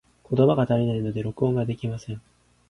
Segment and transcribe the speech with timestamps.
[0.31, 2.19] 言葉が足りないので、録音ができません。